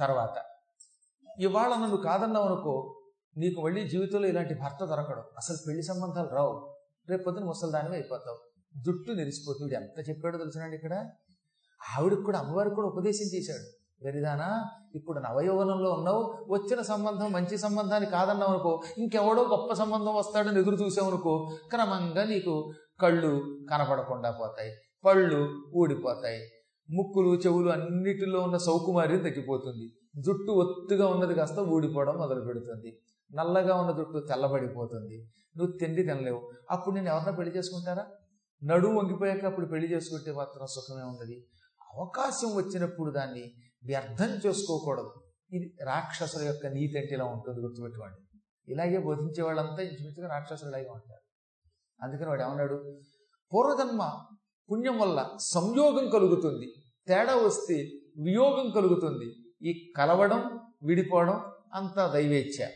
తర్వాత. 0.00 0.42
ఇవాళ 1.40 1.68
నన్ను 1.68 1.96
కాదన్నావు 1.96 2.46
అనుకో 2.46 3.00
నీకు 3.36 3.60
మళ్ళీ 3.60 3.88
జీవితంలో 3.88 4.28
ఇలాంటి 4.28 4.54
భర్త 4.54 4.84
దొరకడు. 4.84 5.20
అసలు 5.36 5.56
పెళ్ళి 5.68 5.82
సంబంధాలు 5.82 6.28
రావు. 6.28 6.74
రేపు 7.10 7.22
పొద్దున 7.24 7.44
ముసలిదానివే 7.44 7.94
అయిపోతావు. 7.94 8.38
జుట్టు 8.80 9.12
నెరిసిపోతుంది 9.12 9.74
ఎంత 9.74 10.08
చెప్పాడో 10.08 10.38
తెలుసునండి 10.38 10.76
ఇక్కడ? 10.76 11.06
ఆవిడకి 11.98 12.22
కూడా 12.22 12.38
అమ్మవారికి 12.38 12.74
కూడా 12.74 12.88
ఉపదేశం 12.88 13.38
చేశాడు. 13.38 13.86
వెరిదానా 14.04 14.64
ఇప్పుడు 14.94 15.18
నవయౌవనంలో 15.18 15.90
ఉన్నావు 15.90 16.44
వచ్చిన 16.48 16.82
సంబంధం 16.82 17.32
మంచి 17.32 17.58
సంబంధాన్ని 17.58 18.10
కాదన్నావు 18.10 18.50
అనుకో 18.50 18.82
ఇంకెవడో 18.98 19.42
గొప్ప 19.42 19.72
సంబంధం 19.72 20.14
వస్తాడని 20.14 20.60
ఎదురు 20.60 20.74
చూసావనుకో 20.74 21.50
క్రమంగా 21.70 22.24
నీకు 22.24 22.72
కళ్ళు 23.00 23.58
కనపడకుండా 23.70 24.30
పోతాయి. 24.30 24.72
పళ్ళు 25.04 25.62
ఊడిపోతాయి. 25.76 26.40
ముక్కులు 26.90 27.34
చెవులు 27.34 27.70
అన్నిటిలో 27.70 28.40
ఉన్న 28.40 28.56
సౌకుమారి 28.56 29.18
తగ్గిపోతుంది. 29.18 29.92
జుట్టు 30.22 30.52
ఒత్తుగా 30.52 31.06
ఉన్నది 31.06 31.34
కాస్త 31.34 31.58
ఊడిపోవడం 31.58 32.16
మొదలు 32.16 32.40
పెడుతుంది. 32.40 32.98
నల్లగా 33.34 33.76
ఉన్న 33.76 33.92
జుట్టు 33.96 34.18
తెల్లబడిపోతుంది. 34.18 35.32
నువ్వు 35.56 35.78
తిండి 35.78 36.02
తినలేవు. 36.02 36.50
అప్పుడు 36.70 36.94
నేను 36.94 37.08
ఎవరన్నా 37.08 37.32
పెళ్ళి 37.32 37.56
చేసుకుంటారా 37.56 38.06
నడువు 38.64 38.98
వంగిపోయాక 38.98 39.44
అప్పుడు 39.44 39.66
పెళ్ళి 39.66 39.92
చేసుకుంటే 39.92 40.32
మాత్రం 40.32 40.66
సుఖమే 40.66 41.02
ఉన్నది 41.02 41.46
అవకాశం 41.98 42.56
వచ్చినప్పుడు 42.56 43.10
దాన్ని 43.10 43.52
వ్యర్థం 43.84 44.30
చేసుకోకూడదు. 44.46 45.10
ఇది 45.52 45.76
రాక్షసుల 45.84 46.42
యొక్క 46.42 46.66
నీతి 46.66 46.98
అంటే 46.98 47.14
ఇలా 47.14 47.24
ఉంటుంది 47.24 47.60
గుర్తుపెట్టుకోండి. 47.60 48.38
ఇలాగే 48.72 48.98
బోధించే 48.98 49.42
వాళ్ళంతా 49.42 49.82
ఇంచుమించుగా 49.82 50.28
రాక్షసులాగే 50.28 50.88
ఉంటారు. 50.88 51.22
అందుకని 52.02 52.28
వాడు 52.28 52.42
ఏమన్నాడు? 52.42 53.00
పూర్వజన్మ 53.52 54.12
పుణ్యం 54.72 54.98
వల్ల 54.98 55.28
సంయోగం 55.40 56.10
కలుగుతుంది. 56.10 56.75
తేడా 57.08 57.36
వస్తే 57.36 57.74
వియోగం 58.22 58.70
కలుగుతుంది. 58.70 59.34
ఈ 59.68 59.92
కలవడం 59.96 60.60
విడిపోవడం 60.82 61.44
అంతా 61.74 62.06
దైవేచ్ఛ. 62.06 62.68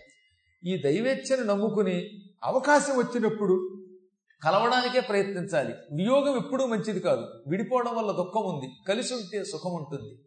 ఈ 0.64 0.82
దైవేచ్ఛను 0.82 1.44
నమ్ముకుని 1.44 2.10
అవకాశం 2.44 2.96
వచ్చినప్పుడు 2.98 3.76
కలవడానికే 4.44 5.00
ప్రయత్నించాలి. 5.00 5.72
వియోగం 5.72 6.36
ఎప్పుడూ 6.36 6.66
మంచిది 6.66 7.00
కాదు. 7.00 7.20
విడిపోవడం 7.48 7.96
వల్ల 7.96 8.12
దుఃఖం 8.12 8.42
ఉంది. 8.42 8.72
కలిసి 8.88 9.14
ఉంటే 9.14 9.44
సుఖం 9.44 9.72
ఉంటుంది. 9.72 10.22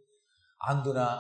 అందున 0.62 1.18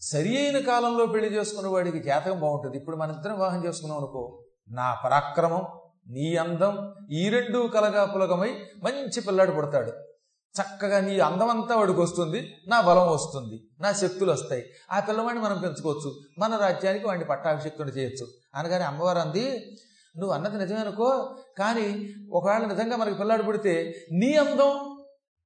సరి 0.00 0.38
అయిన 0.38 0.58
కాలంలో 0.58 1.06
పెళ్ళి 1.06 1.34
చేసుకున్న 1.34 1.68
వాడికి 1.68 1.98
జాతకం 1.98 2.40
బాగుంటుంది. 2.40 2.76
ఇప్పుడు 2.76 2.96
మన 2.96 3.10
ఇద్దరం 3.10 3.34
వివాహం 3.34 3.64
చేసుకున్నాం 3.64 3.98
అనుకో 3.98 4.44
నా 4.70 4.96
పరాక్రమం 5.04 5.66
నీ 6.08 6.36
అందం 6.36 6.94
ఈ 7.12 7.28
రెండు 7.28 7.68
కలగా 7.68 8.04
పులగమై 8.04 8.50
మంచి 8.82 9.20
పిల్లాడు 9.20 9.50
పుడతాడు. 9.50 10.11
చక్కగా 10.60 11.00
నీ 11.00 11.18
అందమంతా 11.18 11.76
వాడికి 11.76 12.00
వస్తుంది 12.00 12.54
నా 12.68 12.80
బలం 12.80 13.12
వస్తుంది 13.12 13.62
నా 13.80 13.92
శక్తులు 13.92 14.32
వస్తాయి. 14.32 14.64
ఆ 14.92 15.00
పిల్లవాడిని 15.00 15.44
మనం 15.44 15.58
పెంచుకోవచ్చు. 15.58 16.20
మన 16.38 16.56
రాజ్యానికి 16.56 17.06
వాడిని 17.06 17.24
పట్టాభిషక్తుడు 17.24 17.88
చేయొచ్చు. 17.88 18.26
అనగానే 18.54 18.84
అమ్మవారు 18.84 19.18
అంది 19.18 19.76
నువ్వు 20.18 20.34
అన్నది 20.34 20.58
నిజమే 20.58 20.78
అనుకో 20.78 21.36
కానీ 21.58 22.14
ఒకవేళ 22.32 22.64
నిజంగా 22.64 22.96
మనకి 22.96 23.18
పిల్లాడు 23.18 23.42
పుడితే 23.42 23.94
నీ 24.12 24.34
అందం 24.34 24.96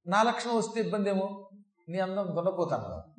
నా 0.07 0.23
లక్షణం 0.23 0.57
వస్తే 0.57 0.81
ఇబ్బంది 0.81 1.09
ఏమో 1.09 1.49
నీ 1.89 1.99
అందం 1.99 2.35
దున్నపోతాను 2.35 3.17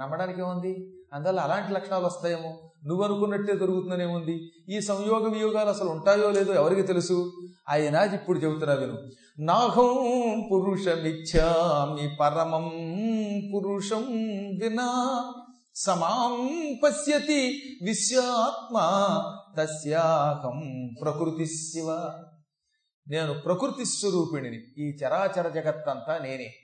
నమ్మడానికి 0.00 0.40
ఏముంది? 0.40 0.94
అందువల్ల 1.12 1.40
అలాంటి 1.40 1.72
లక్షణాలు 1.72 2.06
వస్తాయేమో? 2.06 2.70
నువ్వు 2.86 3.04
అనుకున్నట్టే 3.04 3.52
దొరుకుతుందనేముంది? 3.52 4.52
ఈ 4.68 4.80
సంయోగ 4.80 5.32
వియోగాలు 5.32 5.68
అసలు 5.68 5.88
ఉంటాయో 5.88 6.30
లేదో 6.30 6.52
ఎవరికి 6.54 6.82
తెలుసు? 6.82 7.32
అయినా 7.68 8.04
ఇప్పుడు 8.04 8.38
చెబుతున్నా 8.38 8.74
విను. 8.74 8.98
నాహం 9.40 10.48
పురుషమిచ్చామి 10.52 12.16
పరమం 12.20 12.68
పురుషం 13.54 14.06
వినా 14.60 15.32
సమాం 15.74 16.48
పశ్యతి 16.84 17.62
విశ్వాత్మ 17.82 18.78
తస్యాహం 19.58 20.88
ప్రకృతి 21.00 21.46
శివ. 21.46 21.88
నేను 23.08 23.34
ప్రకృతి 23.34 23.84
స్వరూపిణిని 23.84 24.56
ఈ 24.78 24.96
చరాచర 25.04 25.48
జగత్తంతా 25.48 26.18
నేనే. 26.18 26.54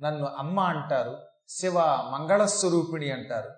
నన్ను 0.00 0.24
అమ్మ 0.24 0.60
అంటారు 0.60 1.16
శివ 1.48 1.80
మంగళస్వరూపిణి 1.86 3.10
అంటారు. 3.10 3.50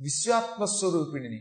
విశ్వాత్మస్వరూపిణిని 0.00 1.40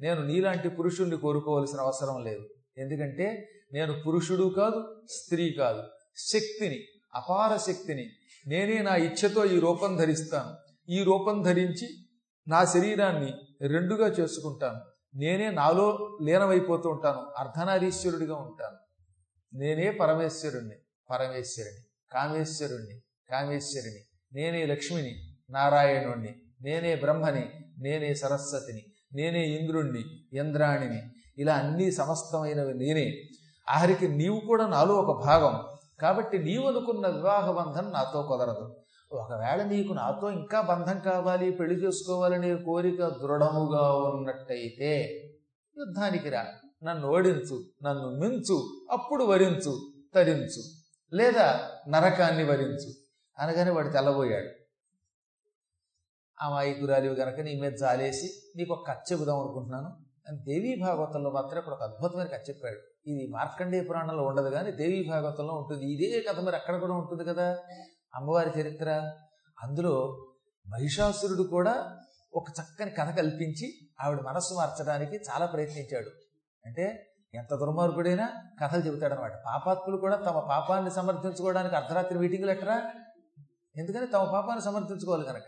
నేను 0.00 0.22
నీలాంటి 0.22 0.68
పురుషుణ్ణి 0.68 1.16
కోరుకోవలసిన 1.16 1.80
అవసరం 1.80 2.24
లేదు. 2.24 2.44
ఎందుకంటే 2.78 3.48
నేను 3.74 4.02
పురుషుడు 4.02 4.54
కాదు 4.56 5.02
స్త్రీ 5.10 5.50
కాదు. 5.50 5.82
శక్తిని 6.16 6.84
అపార 7.14 7.56
శక్తిని 7.56 8.10
నేనే 8.46 8.82
నా 8.82 8.96
ఇచ్ఛతో 8.96 9.44
ఈ 9.44 9.58
రూపం 9.58 9.96
ధరిస్తాను. 9.96 10.56
ఈ 10.92 11.02
రూపం 11.02 11.42
ధరించి 11.42 11.88
నా 12.48 12.64
శరీరాన్ని 12.64 13.32
రెండుగా 13.68 14.08
చేసుకుంటాను. 14.08 14.80
నేనే 15.18 15.50
నాలో 15.50 16.18
లీనమైపోతూ 16.22 16.88
ఉంటాను. 16.88 17.20
అర్ధనారీశ్వరుడిగా 17.38 18.36
ఉంటాను. 18.36 18.76
నేనే 19.56 19.90
పరమేశ్వరుణ్ణి 19.90 20.74
పరమేశ్వరుని 21.10 21.80
కామేశ్వరుణ్ణి 22.12 23.02
కామేశ్వరుని 23.30 24.00
నేనే 24.32 24.66
లక్ష్మిని 24.66 25.36
నారాయణుణ్ణి. 25.50 26.34
నేనే 26.62 26.96
బ్రహ్మని 26.96 27.50
నేనే 27.78 28.14
సరస్వతిని. 28.14 28.82
నేనే 29.14 29.46
ఇంద్రుణ్ణి 29.46 30.04
ఇంద్రాణిని. 30.32 31.02
ఇలా 31.38 31.54
అన్ని 31.54 31.92
సమస్తమైనవి 31.92 32.74
నేనే 32.74 33.22
ఆఖరికి 33.70 34.08
నీవు 34.08 34.40
కూడా 34.40 34.66
నాలో 34.66 34.94
ఒక 34.94 35.24
భాగం. 35.24 35.64
కాబట్టి 36.00 36.38
నీవు 36.38 36.68
అనుకున్న 36.68 37.08
వివాహ 37.08 37.50
బంధం 37.50 37.92
నాతో 37.92 38.22
కుదరదు. 38.22 38.76
ఒకవేళ 39.12 39.62
నీకు 39.62 39.92
నాతో 39.92 40.30
ఇంకా 40.30 40.60
బంధం 40.60 40.98
కావాలి 40.98 41.50
పెళ్ళి 41.50 41.86
చేసుకోవాలనే 41.86 42.54
కోరిక 42.54 43.08
దృఢముగా 43.08 43.96
ఉన్నట్టయితే 43.96 45.22
యుద్ధానికి 45.78 46.28
రా. 46.28 46.46
నన్ను 46.84 47.08
ఓడించు 47.08 47.64
నన్ను 47.82 48.10
మించు 48.10 48.86
అప్పుడు 48.90 49.24
వరించు 49.24 49.92
తరించు. 50.14 50.62
లేదా 51.12 51.70
నరకాన్ని 51.88 52.44
వరించు. 52.44 52.92
అనగానే 53.38 53.70
వాడు 53.70 53.88
తెల్లబోయాడు. 53.88 54.48
అమాయకురాలివి 56.40 57.14
గనక 57.14 57.40
నీ 57.40 57.60
మీద 57.60 57.72
జాలేసి 57.72 58.30
నీకు 58.56 58.74
ఒక 58.74 58.88
కథ 58.88 58.96
చెబుదాం 59.12 59.40
అనుకుంటున్నాను. 59.40 60.03
దేవీ 60.32 60.80
భాగవతంలో 60.82 61.30
మాత్రం 61.30 61.58
ఇప్పుడు 61.58 61.74
ఒక 61.74 61.82
అద్భుతమైన 61.82 62.26
కథ 62.26 62.50
చెప్పాడు. 62.50 63.10
ఇది 63.10 63.32
మార్కండేయ 63.32 63.82
పురాణంలో 63.82 64.22
ఉండదు 64.22 64.50
కానీ 64.50 64.70
దేవీ 64.70 65.06
భాగవతంలో 65.10 65.54
ఉంటుంది. 65.54 65.92
ఇదే 65.92 66.20
కథ 66.20 66.40
మరి 66.40 66.56
అక్కడ 66.56 66.80
కూడా 66.80 66.92
ఉంటుంది 66.92 67.24
కదా? 67.24 67.58
అమ్మవారి 68.14 68.60
చరిత్ర. 68.60 69.12
అందులో 69.62 70.26
మహిషాసురుడు 70.68 71.42
కూడా 71.42 72.00
ఒక 72.34 72.44
చక్కని 72.60 72.90
కథ 72.90 73.16
కల్పించి 73.16 73.72
ఆవిడ 74.00 74.20
మనస్సు 74.20 74.54
మార్చడానికి 74.54 75.16
చాలా 75.16 75.46
ప్రయత్నించాడు. 75.46 76.10
అంటే 76.66 77.10
ఎంత 77.34 77.54
దుర్మార్గుడైనా 77.54 78.28
కథలు 78.62 78.82
చెబుతాడనమాట 78.86 79.32
పాపాత్ములు 79.46 79.96
కూడా 79.96 80.16
తమ 80.16 80.40
పాపాన్ని 80.48 80.90
సమర్థించుకోవడానికి 80.90 81.76
అర్ధరాత్రి 81.76 82.18
మీటింగులు 82.18 82.50
ఎట్టరా 82.50 82.92
ఎందుకని? 83.76 84.06
తమ 84.06 84.24
పాపాన్ని 84.24 84.64
సమర్థించుకోవాలి 84.64 85.24
కనుక 85.24 85.44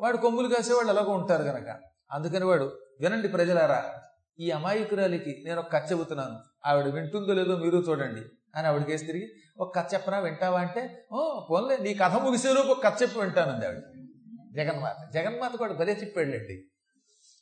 వాడు 0.00 0.16
కొమ్ములు 0.16 0.54
కాసేవాళ్ళు 0.54 0.92
ఎలాగో 0.92 1.12
ఉంటారు 1.12 1.42
కనుక 1.42 1.89
అందుకని 2.12 2.44
వాడు 2.44 2.78
వినండి 3.00 3.28
ప్రజలారా 3.28 3.94
ఈ 4.40 4.50
అమాయకురాలికి 4.50 5.42
నేను 5.46 5.60
ఒక 5.60 5.72
కథ 5.72 5.92
చెబుతున్నాను. 5.92 6.38
ఆవిడ 6.66 6.94
వింటుందో 6.94 7.34
లేదో 7.34 7.56
మీరు 7.56 7.78
చూడండి. 7.78 8.20
అని 8.56 8.66
ఆవిడకేసి 8.66 9.06
తిరిగి 9.06 9.32
ఒక 9.58 9.76
కథ 9.76 9.94
చెప్పనా? 9.94 10.18
వింటావా? 10.18 10.60
అంటే 10.60 11.06
ఓ 11.12 11.46
పోన్లే 11.50 11.76
నీ 11.76 11.94
కథ 11.94 12.12
ముగిసేలోపు 12.12 12.68
ఒక 12.68 12.84
కథ 12.84 13.02
చెప్పి 13.02 13.20
వింటానంది 13.20 13.66
ఆవిడ. 13.66 13.78
జగన్మాత 14.56 14.96
జగన్మాత 15.14 15.56
కూడా 15.56 15.72
భలే 15.72 15.92
చెప్పాడండి 15.92 16.64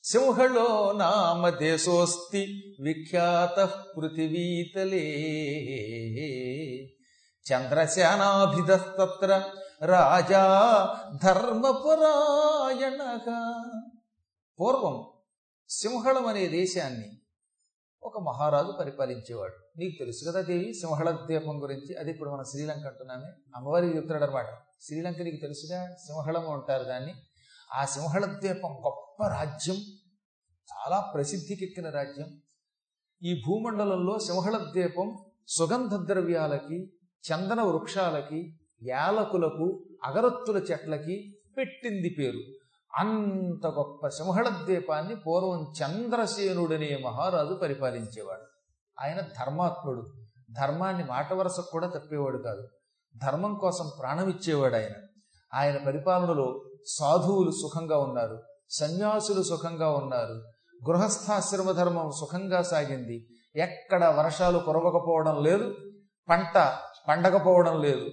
సింహలో 0.04 0.92
నామ 0.96 1.48
దేశోస్తి 1.48 2.74
విఖ్యాత 2.80 3.70
పృథివీతలే. 3.96 5.04
చంద్రశానాభిధస్తత్ర 7.52 9.43
రాజా 9.82 10.87
ధర్మపురాయణగా. 11.25 12.12
పూర్వం 14.60 15.05
సింహళం 15.69 16.26
అనే 16.26 16.46
దేశాన్ని 16.46 17.19
ఒక 18.02 18.19
మహారాజు 18.19 18.72
పరిపాలించేవాడు. 18.81 19.78
నీకు 19.78 19.99
తెలుసు 19.99 20.31
కదా 20.31 20.40
దేవి 20.40 20.75
సింహళ 20.75 21.10
ద్వీపం 21.10 21.62
గురించి. 21.62 21.96
అది 21.96 22.10
ఇప్పుడు 22.10 22.31
మనం 22.31 22.44
శ్రీలంక 22.44 22.87
అంటున్నామే. 22.87 23.32
అమ్మవారికి 23.56 23.96
చెప్తున్నాడు 23.96 24.25
అనమాట 24.25 24.46
శ్రీలంక 24.81 25.22
నీకు 25.22 25.37
తెలుసుగా? 25.40 25.94
సింహళం 25.94 26.50
అంటారు 26.50 26.84
దాన్ని. 26.84 27.14
ఆ 27.75 27.84
సింహళ 27.84 28.25
ద్వీపం 28.25 28.70
గొప్ప 28.70 29.26
రాజ్యం. 29.26 29.76
చాలా 30.72 31.10
ప్రసిద్ధికెక్కిన 31.14 31.90
రాజ్యం. 31.90 32.43
ఈ 33.22 33.43
భూమండలంలో 33.46 34.19
సింహళ 34.19 34.58
ద్వీపం 34.58 35.25
సుగంధ 35.49 35.94
ద్రవ్యాలకి 35.94 36.93
చందన 37.32 37.60
వృక్షాలకి 37.60 38.60
యాలకులకు 38.82 39.87
అగరత్తుల 40.05 40.56
చెట్లకి 40.56 41.38
పెట్టింది 41.58 42.14
పేరు. 42.19 42.57
అంత 42.98 43.66
గొప్ప 43.66 44.08
సింహళ 44.08 44.48
ద్వీపాన్ని 44.48 45.16
పూర్వం 45.16 45.72
చంద్రసేనుడనే 45.82 47.02
మహారాజు 47.04 47.54
పరిపాలించేవాడు. 47.54 48.42
ఆయన 49.02 49.20
ధర్మాత్ముడు. 49.20 50.12
ధర్మాన్ని 50.50 51.04
మాట 51.04 51.32
వరసకు 51.32 51.70
కూడా 51.72 51.86
తప్పేవాడు 51.86 52.38
కాదు. 52.38 52.68
ధర్మం 53.16 53.54
కోసం 53.54 53.90
ప్రాణం 54.00 54.28
ఇచ్చేవాడు 54.28 54.74
ఆయన. 54.74 55.06
ఆయన 55.54 55.84
పరిపాలనలో 55.86 56.64
సాధువులు 56.86 57.50
సుఖంగా 57.50 57.98
ఉన్నారు. 57.98 58.42
సన్యాసులు 58.70 59.42
సుఖంగా 59.42 59.90
ఉన్నారు. 59.90 60.32
గృహస్థాశ్రమ 60.90 61.72
ధర్మం 61.72 62.10
సుఖంగా 62.20 62.62
సాగింది. 62.62 63.26
ఎక్కడ 63.56 64.04
వర్షాలు 64.04 64.58
కురవకపోవడం 64.58 65.42
లేదు. 65.42 65.74
పంట 66.28 66.76
పండకపోవడం 67.08 67.82
లేదు. 67.82 68.10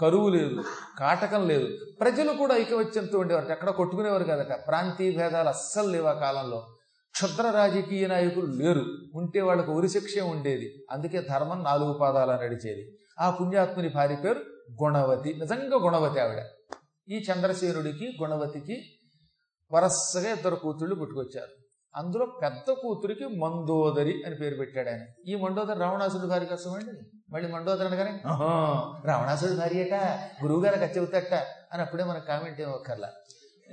కరువు 0.00 0.28
లేదు 0.28 0.64
కాటకం 0.98 1.48
లేదు. 1.48 1.68
ప్రజలు 2.00 2.32
కూడా 2.32 2.56
ఐకవత్యంతో 2.56 3.18
ఉండేవారు 3.18 3.52
ఎక్కడ 3.52 3.70
కొట్టుకునేవారు 3.70 4.24
కదట 4.24 4.66
ప్రాంతీయ 4.66 5.16
భేదాలు 5.16 5.48
అస్సలు 5.48 5.88
లేవు 5.88 6.06
ఆ 6.06 6.12
కాలంలో. 6.12 6.66
క్షుద్ర 7.10 7.50
రాజకీయ 7.50 8.06
నాయకులు 8.06 8.46
లేరు. 8.46 8.84
ఉంటే 9.14 9.40
వాళ్ళకు 9.40 9.72
ఉరిశిక్ష 9.72 10.18
ఉండేది. 10.18 10.86
అందుకే 10.90 11.26
ధర్మం 11.30 11.64
నాలుగు 11.64 11.92
పాదాల 11.92 12.32
నడిచేది. 12.36 12.98
ఆ 13.20 13.30
పుణ్యాత్ముని 13.30 13.88
భార్య 13.88 14.16
పేరు 14.16 14.38
గుణవతి. 14.84 15.34
నిజంగా 15.34 15.76
గుణవతి 15.76 16.20
ఆవిడ. 16.20 16.42
ఈ 17.08 17.24
చంద్రసేనుడికి 17.32 18.16
గుణవతికి 18.22 18.82
వరసగా 19.72 20.32
ఇద్దరు 20.32 20.54
కూతుళ్ళు 20.54 20.94
పుట్టుకొచ్చారు. 20.94 21.63
అందులో 21.96 22.26
పెద్ద 22.26 22.72
కూతురికి 22.72 23.26
మందోదరి 23.26 24.22
అని 24.26 24.34
పేరు 24.34 24.54
పెట్టాడు 24.54 24.88
ఆయన. 24.88 25.00
ఈ 25.26 25.34
మండోదరి 25.34 25.78
రావణాసుడి 25.78 26.26
భార్య 26.26 26.46
కష్టమండి 26.46 26.90
అండి. 26.90 27.00
మళ్ళీ 27.30 27.52
మండోదరి 27.52 27.88
అనగానే 27.88 28.20
"ఆహా, 28.26 29.02
రావణాసుడి 29.04 29.54
భార్యట 29.54 29.94
గురువుగారు 30.42 30.78
కచ్చెవుతట 30.78 31.34
అని 31.72 31.82
అప్పుడే 31.82 32.04
మనకు 32.04 32.26
కామెంట్ 32.26 32.60
ఏమక్కర్లా. 32.60 33.12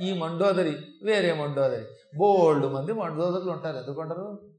ఈ 0.01 0.13
మండోదరి 0.13 0.77
వేరే 1.03 1.33
మండోదరి. 1.33 1.85
బోల్డ్ 2.17 2.65
మంది 2.65 2.93
మండోదరులు 2.93 3.51
ఉంటారు. 3.51 3.77
ఎందుకుంటారు 3.77 4.51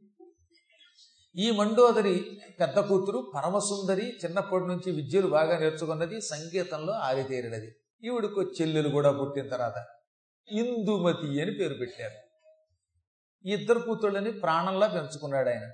ఈ 1.36 1.50
మండోదరి 1.50 2.40
పెద్ద 2.60 2.80
కూతురు 2.80 3.32
పరమసుందరి 3.36 4.06
చిన్నప్పటి 4.24 4.66
నుంచి 4.66 4.90
విద్యలు 4.90 5.26
బాగా 5.26 5.58
నేర్చుకున్నది 5.58 6.20
సంగీతంలో 6.20 6.92
ఆరితేరినది. 6.92 7.74
ఈవిడికి 8.04 8.40
చెల్లెలు 8.40 8.88
కూడా 8.88 9.12
పుట్టిన 9.12 9.48
తర్వాత 9.48 9.84
ఇందుమతి 10.52 11.42
అని 11.42 11.50
పేరు 11.50 11.74
పెట్టారు. 11.74 12.21
ఈ 13.46 13.52
ఇద్దరు 13.52 13.78
కూతుళ్ళని 13.78 14.32
ప్రాణంలా 14.32 14.86
పెంచుకున్నాడు 14.86 15.48
ఆయన. 15.48 15.70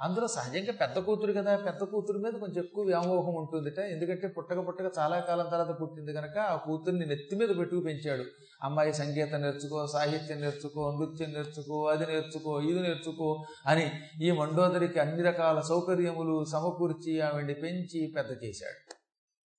అందులో 0.00 0.28
సహజంగా 0.28 0.72
పెద్ద 0.72 0.98
కూతురు 0.98 1.32
కదా 1.32 1.56
పెద్ద 1.56 1.84
కూతురు 1.84 2.18
మీద 2.18 2.32
కొంచెం 2.32 2.64
ఎక్కువ 2.64 2.84
వ్యామోహం 2.84 3.34
ఉంటుందిట. 3.34 3.78
ఎందుకంటే 3.78 4.28
పుట్టక 4.28 4.66
పుట్టక 4.66 4.92
చాలా 4.98 5.20
కాలం 5.20 5.44
తర్వాత 5.44 5.80
పుట్టింది 5.80 6.12
కనుక 6.12 6.38
ఆ 6.38 6.56
కూతుర్ని 6.56 7.06
నెత్తి 7.06 7.36
మీద 7.36 7.48
పెట్టుకు 7.58 7.80
పెంచాడు. 7.80 8.24
అమ్మాయి 8.62 8.92
సంగీతం 8.92 9.42
నేర్చుకో 9.42 9.86
సాహిత్యం 9.86 10.40
నేర్చుకో 10.40 10.98
నృత్యం 10.98 11.30
నేర్చుకో 11.32 11.86
అది 11.86 12.06
నేర్చుకో 12.06 12.60
ఇది 12.60 12.80
నేర్చుకో 12.80 13.44
అని 13.66 13.90
ఈ 14.22 14.30
మండోదరికి 14.30 15.00
అన్ని 15.00 15.22
రకాల 15.22 15.60
సౌకర్యములు 15.60 16.44
సమకూర్చి 16.44 17.20
ఆవిడ్ని 17.20 17.54
పెంచి 17.54 18.12
పెద్ద 18.16 18.44
చేశాడు. 18.44 18.94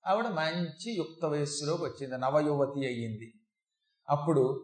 ఆవిడ 0.09 0.25
మంచి 0.25 0.95
యుక్త 0.97 1.25
వయస్సులోకి 1.25 1.83
వచ్చింది 1.83 2.17
నవయువతి 2.17 2.85
అయ్యింది. 2.85 3.33
అప్పుడు 4.09 4.63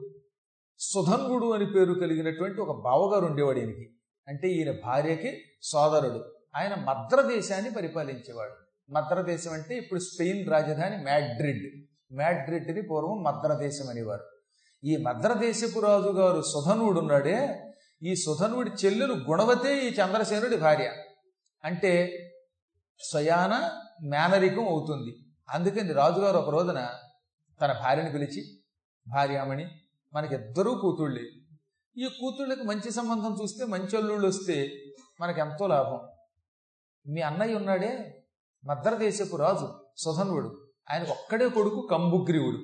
సుధన్వుడు 0.80 1.54
అని 1.54 1.66
పేరు 1.66 1.94
కలిగినటువంటి 1.94 2.62
ఒక 2.62 2.84
బావగారు 2.84 3.26
ఉండేవాడు 3.26 3.60
ఈయనకి. 3.60 3.90
అంటే 4.28 4.48
ఈయన 4.48 4.76
భార్యకి 4.86 5.42
సోదరుడు. 5.62 6.36
ఆయన 6.56 6.76
మద్రదేశాన్ని 6.76 7.72
పరిపాలించేవాడు. 7.72 8.54
మద్రదేశం 8.92 9.54
అంటే 9.54 9.78
ఇప్పుడు 9.78 10.00
స్పెయిన్ 10.00 10.50
రాజధాని 10.50 11.04
మ్యాడ్రిడ్ 11.04 11.86
మ్యాడ్రిడ్ని 12.16 12.82
పూర్వం 12.82 13.24
మద్రదేశం 13.24 13.90
అనేవారు. 13.90 14.24
ఈ 14.84 14.98
మద్రదేశపు 14.98 15.80
రాజుగారు 15.80 16.06
రాజు 16.06 16.18
గారు 16.18 16.42
సుధనుడు 16.42 17.00
ఉన్నాడే. 17.00 17.66
ఈ 18.04 18.16
సుధనుడి 18.16 18.72
చెల్లెలు 18.86 19.14
గుణవతే 19.14 19.88
ఈ 19.88 19.90
చంద్రసేనుడి 19.90 20.58
భార్య. 20.58 20.92
అంటే 21.64 22.18
స్వయాన 23.00 23.72
మేనరికం 24.08 24.68
అవుతుంది. 24.68 25.18
అందుకని 25.50 25.94
రాజుగారు 25.94 26.38
ఒక 26.38 26.50
రోజున 26.50 26.90
తన 27.62 27.74
భార్యను 27.74 28.12
పిలిచి 28.12 28.60
భార్యామణి 29.08 29.66
మనకిద్దరూ 30.14 30.76
కూతుళ్ళే. 30.76 31.22
ఈ 31.98 32.08
కూతుళ్ళకి 32.08 32.64
మంచి 32.64 32.92
సంబంధం 32.92 33.38
చూస్తే 33.44 33.66
మంచి 33.66 33.98
అల్లుళ్ళు 33.98 34.28
వస్తే 34.28 34.72
మనకెంతో 35.22 35.68
లాభం. 35.68 36.00
మీ 37.14 37.22
అన్నయ్య 37.22 37.56
ఉన్నాడే 37.56 38.24
మద్రదేశపు 38.66 39.36
రాజు 39.36 39.68
సుధన్వుడు 39.98 40.68
ఆయనకు 40.92 41.12
ఒక్కడే 41.12 41.50
కొడుకు 41.50 41.88
కంబుగ్రీవుడు. 41.92 42.58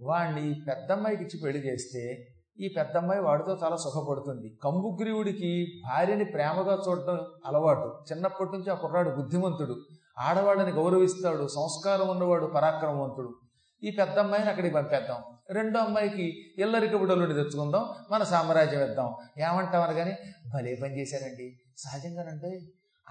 వాణ్ణి 0.00 0.54
పెద్దమ్మాయికి 0.68 1.22
ఇచ్చి 1.22 1.40
పెళ్ళి 1.40 1.66
చేస్తే 1.66 2.28
ఈ 2.60 2.74
పెద్దమ్మాయి 2.76 3.20
వాడితో 3.20 3.58
చాలా 3.64 3.76
సుఖపడుతుంది. 3.76 4.58
కంబుగ్రీవుడికి 4.64 5.80
భార్యని 5.88 6.24
ప్రేమగా 6.24 6.82
చూడటం 6.88 7.20
అలవాటు. 7.46 8.12
చిన్నప్పటి 8.12 8.52
నుంచి 8.52 8.70
ఆ 8.70 8.74
కుర్రాడు 8.74 9.10
బుద్ధిమంతుడు. 9.10 9.76
ఆడవాళ్ళని 10.18 10.72
గౌరవిస్తాడు 10.72 11.48
సంస్కారం 11.48 12.08
ఉన్నవాడు 12.08 12.46
పరాక్రమవంతుడు. 12.46 13.34
ఈ 13.84 13.90
పెద్ద 13.90 14.18
అమ్మాయిని 14.18 14.50
అక్కడికి 14.50 14.74
పంపేద్దాం. 14.74 15.16
రెండో 15.50 15.80
అమ్మాయికి 15.80 16.54
ఇల్లరిక 16.58 16.96
బుడలుని 16.96 17.34
తెచ్చుకుందాం. 17.34 17.86
మన 18.10 18.22
సామ్రాజ్యం 18.22 18.82
ఇద్దాం 18.82 19.14
ఏమంటామని 19.38 19.94
కానీ 19.94 20.16
భలే 20.54 20.78
పని 20.82 21.00
చేశారండి. 21.00 21.60
సహజంగానంటే 21.78 22.60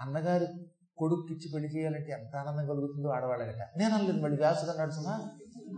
అన్నగారు 0.00 0.46
కొడుక్కిచ్చి 0.98 1.50
పెళ్ళి 1.54 1.68
చేయాలంటే 1.68 2.12
ఎంత 2.12 2.36
ఆనందం 2.36 2.66
కలుగుతుందో 2.66 3.08
ఆడవాళ్ళగట 3.08 3.78
నేను 3.78 3.94
అనలేదు. 3.94 4.20
మళ్ళీ 4.20 4.36
వ్యాసుడు 4.36 4.80
నడుచున్నా 4.80 5.30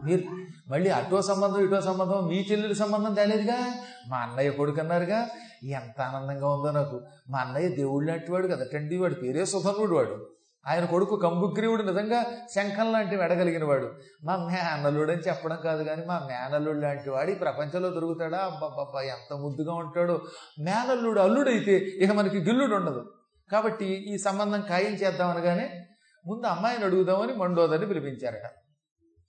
మీరు 0.05 0.23
మళ్ళీ 0.69 0.91
అటో 0.91 1.23
సంబంధం 1.23 1.65
ఇటో 1.65 1.81
సంబంధం 1.81 2.27
మీ 2.29 2.47
చెల్లెలి 2.51 2.75
సంబంధం 2.75 3.15
తేలేదుగా? 3.15 3.75
మా 4.09 4.17
అన్నయ్య 4.17 4.51
కొడుకు 4.51 4.81
అన్నారుగా 4.81 5.29
ఎంత 5.65 6.01
ఆనందంగా 6.01 6.49
ఉందో 6.49 6.71
నాకు. 6.71 7.03
మా 7.29 7.39
అన్నయ్య 7.39 7.69
దేవుడు 7.69 8.07
లాంటి 8.07 8.33
వాడు 8.33 8.49
కదటండి 8.49 8.97
వాడు 8.97 9.15
పేరే 9.15 9.45
సుధనుడు 9.45 9.95
వాడు. 9.95 10.27
ఆయన 10.67 10.85
కొడుకు 10.85 11.17
కంబుగ్రీవుడు 11.17 11.83
నిజంగా 11.83 12.25
శంఖం 12.55 12.93
లాంటివి 12.93 13.25
ఎడగలిగిన 13.25 13.65
వాడు 13.65 13.93
మా 14.25 14.37
మేనల్లుడు 14.37 15.13
అని 15.13 15.21
చెప్పడం 15.21 15.59
కాదు 15.65 15.83
కానీ 15.83 16.07
మా 16.07 16.19
మేనల్లుడు 16.19 16.79
లాంటి 16.79 17.11
వాడు 17.11 17.31
ఈ 17.31 17.35
ప్రపంచంలో 17.35 17.91
దొరుకుతాడా? 17.91 18.39
అబ్బబ్బబ్బా 18.39 19.03
ఎంత 19.03 19.35
ముద్దుగా 19.35 19.75
ఉంటాడో. 19.75 20.21
మేనల్లుడు 20.61 21.21
అల్లుడైతే 21.21 21.77
ఇక 21.77 22.11
మనకి 22.11 22.39
గిల్లుడు 22.39 22.75
ఉండదు. 22.75 23.13
కాబట్టి 23.53 23.87
ఈ 23.87 24.19
సంబంధం 24.19 24.61
ఖాయం 24.61 24.93
చేద్దామనగానే 24.93 25.87
ముందు 26.27 26.47
అమ్మాయిని 26.47 26.85
అడుగుదామని 26.85 27.33
మండోదరిని 27.33 27.87
పిలిపించారట. 27.87 28.51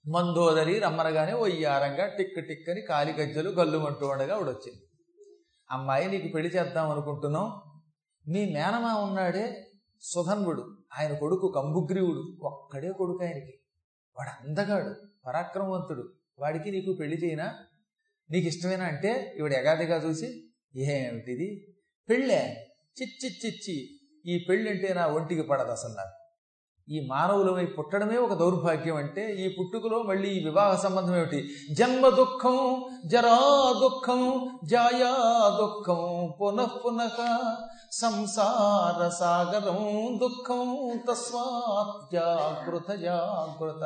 మందోదరి 0.07 0.79
రమ్మనగానే 0.79 1.33
ఒయ్యారంగా 1.33 2.05
టిక్ 2.05 2.47
టిక్ 2.47 2.69
అని 2.69 2.81
కాలి 2.81 3.13
గజ్జలు 3.13 3.49
గల్లుమంటూ 3.49 4.07
ఉండగా 4.07 4.35
ఆవిడ 4.35 4.47
వచ్చింది 4.47 4.81
అమ్మాయి 5.71 6.11
నీకు 6.11 6.27
పెళ్ళి 6.27 6.49
చేద్దాం 6.55 6.91
అనుకుంటున్నాం 6.91 7.61
మీ 8.27 8.53
మేనమా 8.53 8.93
ఉన్నాడే 8.95 9.67
సుధన్వుడు. 10.01 10.63
ఆయన 10.99 11.13
కొడుకు 11.13 11.51
కంబుగ్రీవుడు 11.51 12.37
ఒక్కడే 12.41 12.91
కొడుకు 12.91 13.23
ఆయనకి. 13.23 13.59
వాడు 14.17 14.47
అందగాడు 14.47 14.95
పరాక్రమవంతుడు. 15.27 16.13
వాడికి 16.39 16.71
నీకు 16.71 16.93
పెళ్ళి 16.93 17.17
చేయనా? 17.17 17.55
నీకు 18.31 18.47
ఇష్టమేనా 18.47 18.85
అంటే 18.85 19.33
ఇవిడ 19.37 19.53
ఎగాదిగా 19.53 19.97
చూసి 19.97 20.49
ఏమిటిది? 20.75 21.75
పెళ్ళే? 22.09 22.71
చిచ్చి 23.01 23.29
చిచ్చి 23.45 23.99
ఈ 24.25 24.45
పెళ్ళంటే 24.49 24.93
నా 24.93 25.07
ఒంటికి 25.07 25.41
పడదు 25.41 25.71
అసలు 25.71 25.93
నాకు 25.93 26.24
ఈ 26.87 27.07
మానవులమై 27.07 27.65
పుట్టడమే 27.65 28.17
ఒక 28.17 28.33
దౌర్భాగ్యం 28.33 28.95
అంటే 28.95 29.35
ఈ 29.35 29.55
పుట్టుకలో 29.55 30.03
మళ్ళీ 30.03 30.29
ఈ 30.29 30.43
వివాహ 30.43 30.75
సంబంధం 30.75 31.15
ఏమిటి? 31.15 31.39
జన్మ 31.71 32.09
దుఃఖం 32.09 32.57
జరా 33.05 33.37
దుఃఖం 33.79 34.21
జాయా 34.63 35.13
దుఃఖం 35.57 36.01
పునః 36.41 36.73
పునః 36.85 37.17
సంసార 37.91 39.09
సాగరం 39.09 39.81
దుఃఖం 40.17 40.63
తస్మాత్ 41.07 42.13
జాగృత 42.13 42.91
జాగృత 42.95 43.83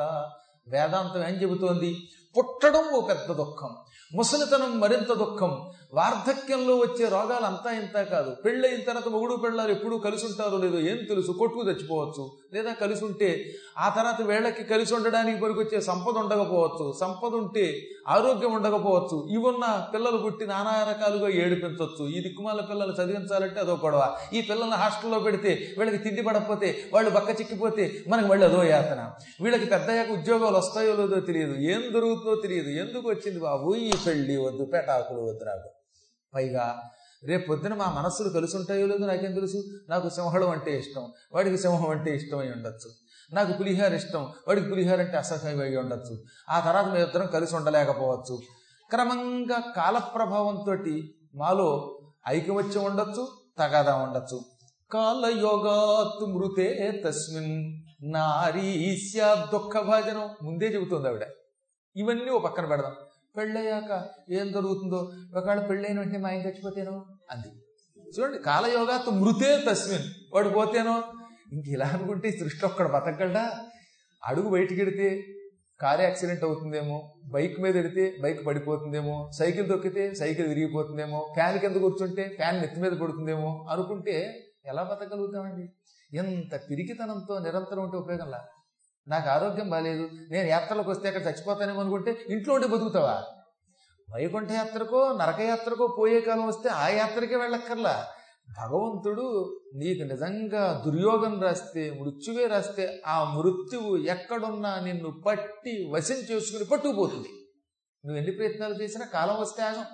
వేదాంతం 0.68 1.22
ఏం 1.22 1.34
చెబుతోంది? 1.42 1.90
పుట్టడం 2.38 2.88
ఓ 2.92 3.00
పెద్ద 3.00 3.32
దుఃఖం. 3.32 3.70
ముసలితనం 4.14 4.80
మరింత 4.80 5.12
దుఃఖం. 5.12 5.70
వార్ధక్యంలో 5.94 6.76
వచ్చే 6.76 7.08
రోగాలు 7.08 7.46
అంతా 7.46 7.70
ఇంత 7.70 8.02
కాదు. 8.02 8.34
పెళ్ళయిన 8.34 8.80
తర్వాత 8.80 9.08
మొగుడు 9.08 9.36
పెళ్ళారు 9.36 9.70
ఎప్పుడూ 9.70 9.98
కలిసి 9.98 10.26
ఉంటారో 10.26 10.58
లేదో 10.58 10.78
ఏం 10.78 10.96
తెలుసు? 10.96 11.32
కొట్టుకు 11.32 11.62
తెచ్చిపోవచ్చు 11.64 12.30
లేదా 12.54 12.72
కలిసి 12.72 13.04
ఉంటే 13.04 13.54
ఆ 13.78 13.88
తర్వాత 13.88 14.22
వేళకి 14.22 14.64
కలిసి 14.64 14.94
ఉండడానికి 14.94 15.40
పనికొచ్చే 15.40 15.80
సంపద 15.80 16.18
ఉండకపోవచ్చు. 16.18 16.94
సంపద 17.00 17.34
ఉంటే 17.34 17.82
ఆరోగ్యం 18.08 18.52
ఉండకపోవచ్చు. 18.52 19.28
ఇవున్న 19.30 19.86
పిల్లలు 19.94 20.16
పుట్టి 20.16 20.46
నానా 20.46 20.86
రకాలుగా 20.90 21.28
ఏడిపించవచ్చు 21.28 22.08
ఈ 22.08 22.20
దిక్కుమాల 22.20 22.60
పిల్లలు 22.60 22.92
చదివించాలంటే 22.92 23.60
అదో 23.60 23.78
గొడవ. 23.84 24.16
ఈ 24.32 24.40
పిల్లల్ని 24.40 24.76
హాస్టల్లో 24.76 25.18
పెడితే 25.18 25.74
వీళ్ళకి 25.78 25.98
తిండి 25.98 26.22
పడకపోతే 26.22 26.84
వాళ్ళు 26.92 27.10
బక్క 27.10 27.30
చిక్కిపోతే 27.30 28.04
మనకి 28.08 28.28
మళ్ళీ 28.28 28.46
అదో 28.46 28.64
యాతన. 28.64 29.10
వీళ్ళకి 29.40 29.64
పెద్దయ్యాక 29.64 30.10
ఉద్యోగాలు 30.10 30.56
వస్తాయో 30.56 30.96
లేదో 30.96 31.20
తెలియదు. 31.20 31.54
ఏం 31.54 31.80
జరుగుతుంది 31.80 32.19
తెలియదు. 32.42 32.68
ఎందుకు 32.68 33.08
వచ్చింది 33.08 33.40
బాబు? 33.40 33.74
ఈ 33.74 33.92
పెళ్ళి 34.06 34.36
వద్దు 34.36 34.64
పెటాకులు 34.64 35.20
వద్దు 35.20 35.44
నాకు. 35.44 35.70
పైగా 36.34 36.90
రేపు 37.24 37.46
పొద్దున 37.46 37.74
మా 37.74 37.90
మనస్సులు 37.90 38.28
కలిసి 38.28 38.56
ఉంటాయో 38.56 38.86
లేదో 38.86 39.06
నాకేం 39.06 39.32
తెలుసు? 39.32 39.62
నాకు 39.88 40.08
సింహళం 40.08 40.50
అంటే 40.50 40.78
ఇష్టం. 40.78 41.12
వాడికి 41.32 41.58
సింహం 41.58 41.90
అంటే 41.90 42.16
ఇష్టం 42.16 42.38
ఉండొచ్చు. 42.38 42.90
నాకు 43.32 43.52
పులిహార 43.52 43.94
ఇష్టం. 43.94 44.32
వాడికి 44.48 44.70
పులిహార 44.70 45.00
అంటే 45.00 45.16
అసహ్యమై 45.16 45.76
ఉండొచ్చు. 45.76 46.22
ఆ 46.50 46.60
తర్వాత 46.60 46.84
మేము 46.84 47.04
ఇద్దరం 47.04 47.26
కలిసి 47.26 47.56
ఉండలేకపోవచ్చు. 47.56 48.38
క్రమంగా 48.90 49.72
కాలప్రభావంతో 49.76 50.94
మాలో 51.34 51.98
ఐకమత్యం 52.28 52.84
ఉండొచ్చు 52.84 53.28
తగాదా 53.58 53.94
ఉండొచ్చు. 53.94 54.40
కాలయోగాత్ 54.92 56.30
మృతే 56.30 57.02
తస్మిన్. 57.06 57.82
నారీస్యా 58.02 59.46
దుఃఖ 59.52 59.78
భాజనం 59.78 60.28
ముందే 60.42 60.66
చెబుతుంది 60.66 61.08
ఆవిడ. 61.08 61.24
ఇవన్నీ 61.96 62.30
ఓ 62.30 62.38
పక్కన 62.38 62.66
పెడదాం. 62.66 62.92
పెళ్ళయ్యాక 63.36 64.08
ఏం 64.30 64.52
జరుగుతుందో? 64.52 65.12
ఒకవేళ 65.36 65.60
పెళ్ళైన 65.60 65.98
వెంటనే 65.98 66.18
మా 66.18 66.28
ఆయన 66.28 66.40
చచ్చిపోతేనో? 66.40 67.06
అంది. 67.30 67.48
చూడండి 68.18 68.38
కాలయోగాత్ 68.38 69.10
మృతే 69.10 69.64
తస్మిన్. 69.68 70.02
వాడు 70.34 70.48
పోతేనో? 70.48 71.02
ఇంక 71.52 71.68
ఇలా 71.68 71.86
అనుకుంటే 71.86 72.30
సృష్టి 72.30 72.66
ఒక్కడ 72.66 72.86
బతకగలడా? 72.86 73.52
అడుగు 74.24 74.48
బయటికి 74.48 74.80
ఎడితే 74.80 75.24
కారు 75.80 76.02
యాక్సిడెంట్ 76.02 76.44
అవుతుందేమో? 76.44 77.14
బైక్ 77.24 77.60
మీద 77.60 77.76
ఎడితే 77.76 78.16
బైక్ 78.20 78.46
పడిపోతుందేమో? 78.46 79.30
సైకిల్ 79.38 79.68
తొక్కితే 79.68 80.14
సైకిల్ 80.14 80.48
విరిగిపోతుందేమో? 80.48 81.30
ఫ్యాన్ 81.34 81.58
కింద 81.58 81.76
కూర్చుంటే 81.76 82.28
ఫ్యాన్ 82.36 82.60
నెత్తి 82.60 82.80
మీద 82.80 82.92
పడుతుందేమో? 82.92 83.66
అనుకుంటే 83.70 84.44
ఎలా 84.66 84.82
బతకగలుగుతామండి? 84.82 85.72
ఎంత 86.16 86.60
పిరికితనంతో 86.70 87.38
నిరంతరం 87.38 87.82
ఉంటే 87.82 87.96
ఉపయోగంలా? 87.96 88.44
నాకు 89.08 89.28
ఆరోగ్యం 89.28 89.70
బాగాలేదు 89.70 90.10
నేను 90.30 90.48
యాత్రలకు 90.48 90.90
వస్తే 90.90 91.08
అక్కడ 91.08 91.22
చచ్చిపోతానేమో 91.22 91.80
అనుకుంటే 91.80 92.24
ఇంట్లో 92.30 92.54
ఉండి 92.54 92.66
బతుకుతావా? 92.66 93.24
వైకుంఠ 94.12 94.50
యాత్రకో 94.50 95.12
నరకయాత్రకో 95.12 95.94
పోయే 95.98 96.20
కాలం 96.20 96.46
వస్తే 96.46 96.68
ఆ 96.68 96.88
యాత్రకే 96.88 97.36
వెళ్ళక్కర్లా. 97.36 98.06
భగవంతుడు 98.50 99.56
నీకు 99.74 100.02
నిజంగా 100.02 100.82
దుర్యోగం 100.86 101.42
రాస్తే 101.42 101.90
మృత్యువే 101.90 102.46
రాస్తే 102.46 103.02
ఆ 103.06 103.34
మృత్యువు 103.34 103.96
ఎక్కడున్నా 103.96 104.80
నిన్ను 104.80 105.22
పట్టి 105.26 105.88
వశం 105.90 106.14
చేసుకుని 106.14 106.64
పట్టుకుపోతుంది. 106.64 107.28
నువ్వు 108.04 108.16
ఎన్ని 108.16 108.32
ప్రయత్నాలు 108.32 108.82
చేసినా 108.82 109.06
కాలం 109.06 109.40
వస్తే 109.40 109.62
ఆగం. 109.62 109.84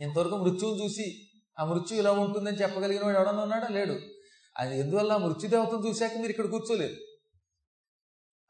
ఇంతవరకు 0.00 0.36
మృత్యువుని 0.36 0.84
చూసి 0.84 1.28
ఆ 1.58 1.64
మృత్యు 1.64 1.98
ఇలా 1.98 2.12
ఉంటుందని 2.12 2.56
చెప్పగలిగిన 2.56 3.04
వాడు 3.04 3.16
ఎవడన్నా 3.16 3.42
ఉన్నాడా? 3.42 3.68
లేడు. 3.68 3.96
అది 4.58 4.80
ఎందువల్ల 4.80 5.16
మృత్యుదేవతను 5.16 5.88
చూశాక 5.88 6.16
మీరు 6.16 6.30
ఇక్కడ 6.30 6.46
కూర్చోలేదు 6.46 6.94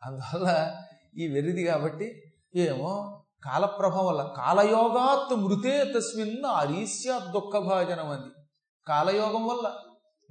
అందువల్ల 0.06 0.73
ఈ 1.18 1.28
వెరిది 1.28 1.64
కాబట్టి 1.64 2.23
ఏమో 2.56 3.18
కాలప్రభావం 3.44 4.06
వల్ల 4.06 4.35
కాలయోగాత్ 4.37 5.40
మృతే 5.40 5.92
తస్మిన్ 5.97 6.44
అరీస్యా 6.44 7.18
దుఃఖభాజనం 7.18 8.11
అంది. 8.11 8.30
కాలయోగం 8.88 9.47
వల్ల 9.47 9.73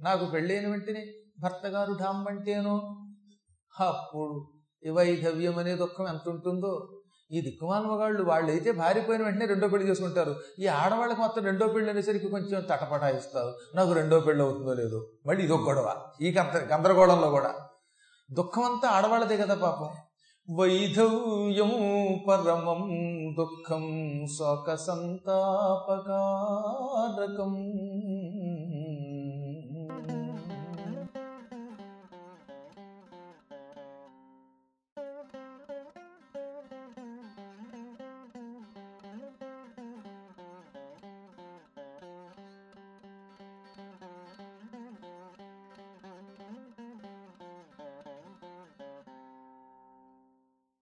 నాకు 0.00 0.24
పెళ్ళైన 0.24 0.68
వెంటనే 0.68 1.06
భర్త 1.40 1.66
గారు 1.66 1.92
ఢామ్మంటేనో 1.92 2.96
అప్పుడు 3.80 4.48
ఇవైధవ్యం 4.82 5.58
అనే 5.58 5.74
దుఃఖం 5.74 6.08
ఎంత 6.08 6.28
ఉంటుందో? 6.28 6.98
ఈ 7.30 7.40
దిక్కుమాన్మగాళ్ళు 7.40 8.22
వాళ్ళు 8.22 8.50
అయితే 8.50 8.72
భార్యపోయిన 8.72 9.22
వెంటనే 9.22 9.46
రెండో 9.46 9.68
పెళ్ళి 9.68 9.90
చేసుకుంటారు. 9.90 10.36
ఈ 10.58 10.66
ఆడవాళ్ళకి 10.66 11.20
మొత్తం 11.20 11.44
రెండో 11.44 11.68
పెళ్ళి 11.68 11.90
అనేసరికి 11.90 12.28
కొంచెం 12.28 12.60
తటపటాయిస్తారు. 12.60 13.54
నాకు 13.74 13.92
రెండో 13.92 14.20
పెళ్ళి 14.20 14.44
అవుతుందో 14.44 14.74
లేదో? 14.74 15.06
మళ్ళీ 15.26 15.44
ఇదొక 15.44 15.60
గొడవ. 15.60 16.02
ఈ 16.20 16.36
గందరగోళంలో 16.72 17.30
కూడా. 17.30 17.54
దుఃఖం 18.32 18.62
అంతా 18.62 18.88
ఆడవాళ్ళదే 18.88 19.36
కదా 19.36 19.54
పాపం. 19.54 19.88
వైధవ్యం 20.56 21.70
పరమం 22.28 22.88
దుఃఖం 23.38 23.84
శోక 24.38 24.74
సంతాపకారకం 24.74 25.92